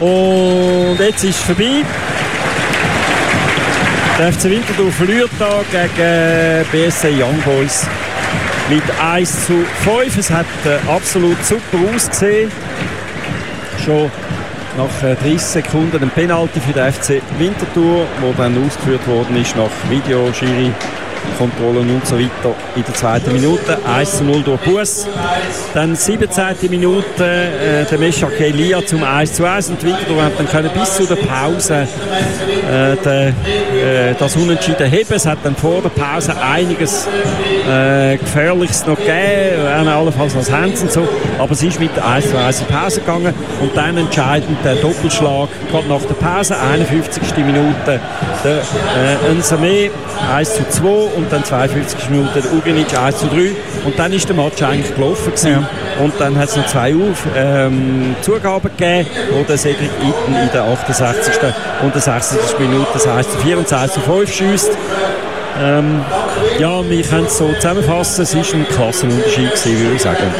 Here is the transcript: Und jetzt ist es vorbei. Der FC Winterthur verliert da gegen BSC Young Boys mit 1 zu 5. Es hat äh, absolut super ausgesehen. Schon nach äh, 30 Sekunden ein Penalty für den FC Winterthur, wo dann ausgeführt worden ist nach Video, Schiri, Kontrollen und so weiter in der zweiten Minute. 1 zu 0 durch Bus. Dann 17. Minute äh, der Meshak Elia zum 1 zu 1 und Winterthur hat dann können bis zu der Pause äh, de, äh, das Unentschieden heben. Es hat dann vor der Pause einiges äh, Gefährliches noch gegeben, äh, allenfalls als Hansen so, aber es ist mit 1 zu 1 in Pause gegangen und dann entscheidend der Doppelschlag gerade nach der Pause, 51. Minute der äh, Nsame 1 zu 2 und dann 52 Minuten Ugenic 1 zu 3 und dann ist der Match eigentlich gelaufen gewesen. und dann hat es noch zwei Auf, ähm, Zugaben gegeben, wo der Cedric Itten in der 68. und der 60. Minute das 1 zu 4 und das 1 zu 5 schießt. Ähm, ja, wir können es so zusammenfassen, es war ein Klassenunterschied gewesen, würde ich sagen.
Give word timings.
Und 0.00 0.96
jetzt 1.00 1.24
ist 1.24 1.36
es 1.36 1.42
vorbei. 1.42 1.82
Der 4.18 4.32
FC 4.32 4.44
Winterthur 4.44 4.92
verliert 4.92 5.30
da 5.38 5.60
gegen 5.70 6.66
BSC 6.70 7.10
Young 7.22 7.40
Boys 7.44 7.86
mit 8.68 8.82
1 9.00 9.46
zu 9.46 9.64
5. 9.84 10.18
Es 10.18 10.30
hat 10.30 10.46
äh, 10.64 10.78
absolut 10.90 11.42
super 11.44 11.78
ausgesehen. 11.94 12.50
Schon 13.84 14.10
nach 14.76 15.02
äh, 15.02 15.14
30 15.16 15.40
Sekunden 15.40 16.02
ein 16.02 16.10
Penalty 16.10 16.60
für 16.60 16.72
den 16.72 16.92
FC 16.92 17.22
Winterthur, 17.38 18.06
wo 18.20 18.32
dann 18.36 18.64
ausgeführt 18.64 19.06
worden 19.06 19.36
ist 19.36 19.56
nach 19.56 19.70
Video, 19.88 20.32
Schiri, 20.32 20.72
Kontrollen 21.38 21.88
und 21.90 22.06
so 22.06 22.18
weiter 22.18 22.54
in 22.76 22.84
der 22.84 22.94
zweiten 22.94 23.32
Minute. 23.32 23.78
1 23.86 24.18
zu 24.18 24.24
0 24.24 24.42
durch 24.42 24.60
Bus. 24.62 25.06
Dann 25.74 25.94
17. 25.94 26.44
Minute 26.70 27.24
äh, 27.24 27.84
der 27.84 27.98
Meshak 27.98 28.40
Elia 28.40 28.84
zum 28.84 29.04
1 29.04 29.34
zu 29.34 29.44
1 29.44 29.70
und 29.70 29.82
Winterthur 29.82 30.22
hat 30.24 30.32
dann 30.38 30.48
können 30.48 30.70
bis 30.72 30.94
zu 30.94 31.06
der 31.06 31.16
Pause 31.16 31.86
äh, 32.68 32.96
de, 32.96 33.28
äh, 33.28 34.14
das 34.18 34.36
Unentschieden 34.36 34.90
heben. 34.90 35.14
Es 35.14 35.26
hat 35.26 35.38
dann 35.44 35.56
vor 35.56 35.80
der 35.82 35.90
Pause 35.90 36.34
einiges 36.40 37.06
äh, 37.68 38.16
Gefährliches 38.16 38.86
noch 38.86 38.96
gegeben, 38.96 39.86
äh, 39.86 39.88
allenfalls 39.88 40.36
als 40.36 40.50
Hansen 40.50 40.88
so, 40.88 41.06
aber 41.38 41.52
es 41.52 41.62
ist 41.62 41.80
mit 41.80 41.90
1 41.98 42.30
zu 42.30 42.38
1 42.38 42.60
in 42.60 42.66
Pause 42.66 43.00
gegangen 43.00 43.34
und 43.60 43.76
dann 43.76 43.96
entscheidend 43.96 44.58
der 44.64 44.76
Doppelschlag 44.76 45.48
gerade 45.70 45.88
nach 45.88 46.02
der 46.02 46.14
Pause, 46.14 46.56
51. 46.58 47.22
Minute 47.44 48.00
der 48.44 48.56
äh, 48.56 49.34
Nsame 49.34 49.90
1 50.32 50.54
zu 50.54 50.68
2 50.68 51.07
und 51.16 51.32
dann 51.32 51.44
52 51.44 52.10
Minuten 52.10 52.42
Ugenic 52.56 52.98
1 52.98 53.18
zu 53.18 53.26
3 53.26 53.52
und 53.84 53.98
dann 53.98 54.12
ist 54.12 54.28
der 54.28 54.36
Match 54.36 54.62
eigentlich 54.62 54.94
gelaufen 54.94 55.32
gewesen. 55.32 55.66
und 56.00 56.14
dann 56.18 56.38
hat 56.38 56.48
es 56.48 56.56
noch 56.56 56.66
zwei 56.66 56.94
Auf, 56.94 57.26
ähm, 57.36 58.14
Zugaben 58.22 58.70
gegeben, 58.76 59.08
wo 59.32 59.42
der 59.42 59.58
Cedric 59.58 59.90
Itten 60.00 60.36
in 60.36 60.50
der 60.52 60.64
68. 60.64 61.34
und 61.82 61.94
der 61.94 62.00
60. 62.00 62.58
Minute 62.58 62.86
das 62.92 63.06
1 63.06 63.30
zu 63.30 63.38
4 63.38 63.58
und 63.58 63.70
das 63.70 63.80
1 63.80 63.92
zu 63.94 64.00
5 64.00 64.32
schießt. 64.32 64.70
Ähm, 65.60 66.04
ja, 66.58 66.88
wir 66.88 67.02
können 67.02 67.26
es 67.26 67.38
so 67.38 67.52
zusammenfassen, 67.54 68.22
es 68.22 68.34
war 68.34 68.42
ein 68.54 68.68
Klassenunterschied 68.68 69.50
gewesen, 69.50 69.80
würde 69.80 69.96
ich 69.96 70.02
sagen. 70.02 70.32